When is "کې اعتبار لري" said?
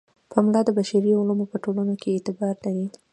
2.01-2.85